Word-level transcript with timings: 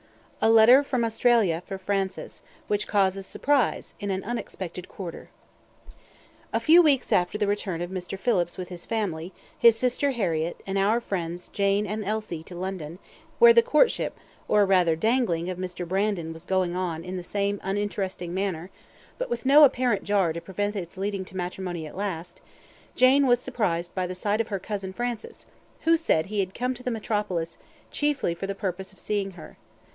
A 0.43 0.49
Letter 0.49 0.81
From 0.83 1.05
Australia 1.05 1.61
For 1.67 1.77
Francis, 1.77 2.41
Which 2.67 2.87
Causes 2.87 3.27
Surprise 3.27 3.93
In 3.99 4.09
An 4.09 4.23
Unexpected 4.23 4.89
Quarter 4.89 5.29
A 6.51 6.59
few 6.59 6.81
weeks 6.81 7.11
after 7.13 7.37
the 7.37 7.45
return 7.45 7.79
of 7.83 7.91
Mr. 7.91 8.17
Phillips 8.17 8.57
with 8.57 8.69
his 8.69 8.83
family, 8.87 9.31
his 9.55 9.75
sister 9.77 10.09
Harriett, 10.09 10.63
and 10.65 10.79
our 10.79 10.99
friends 10.99 11.47
Jane 11.49 11.85
and 11.85 12.03
Elsie 12.03 12.41
to 12.45 12.55
London, 12.55 12.97
where 13.37 13.53
the 13.53 13.61
courtship, 13.61 14.17
or 14.47 14.65
rather 14.65 14.95
dangling, 14.95 15.51
of 15.51 15.59
Mr. 15.59 15.87
Brandon 15.87 16.33
was 16.33 16.45
going 16.45 16.75
on 16.75 17.03
in 17.03 17.17
the 17.17 17.21
same 17.23 17.59
uninteresting 17.61 18.33
manner, 18.33 18.71
but 19.19 19.29
with 19.29 19.45
no 19.45 19.63
apparent 19.63 20.03
jar 20.03 20.33
to 20.33 20.41
prevent 20.41 20.75
its 20.75 20.97
leading 20.97 21.23
to 21.25 21.37
matrimony 21.37 21.85
at 21.85 21.95
last, 21.95 22.41
Jane 22.95 23.27
was 23.27 23.39
surprised 23.39 23.93
by 23.93 24.07
the 24.07 24.15
sight 24.15 24.41
of 24.41 24.47
her 24.47 24.57
cousin 24.57 24.91
Francis, 24.93 25.45
who 25.81 25.95
said 25.95 26.25
he 26.25 26.39
had 26.39 26.55
come 26.55 26.73
to 26.73 26.81
the 26.81 26.89
metropolis, 26.89 27.59
chiefly 27.91 28.33
for 28.33 28.47
the 28.47 28.55
purpose 28.55 28.91
of 28.91 28.99
seeing 28.99 29.31
her. 29.31 29.57